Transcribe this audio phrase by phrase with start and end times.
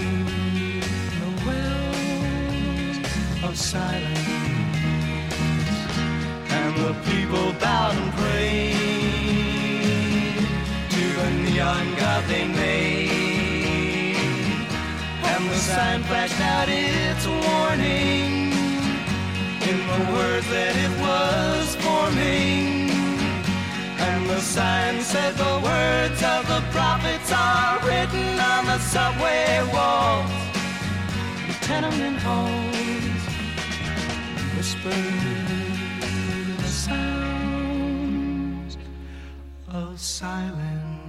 [0.00, 2.98] the wells
[3.44, 4.28] of silence.
[6.58, 8.76] And the people bowed and prayed
[10.90, 13.40] to the neon god they made.
[15.22, 17.59] And the sign flashed out its warning
[25.02, 30.30] said the words of the prophets are written on the subway walls,
[31.46, 33.22] the tenement halls,
[34.56, 35.46] whispered
[36.58, 37.96] the sounds
[39.68, 40.99] of silence.